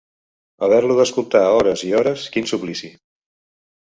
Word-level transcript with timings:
Haver-lo 0.67 0.95
d'escoltar 0.99 1.41
hores 1.55 1.83
i 1.89 1.93
hores: 1.99 2.23
quin 2.37 2.47
suplici! 2.53 2.91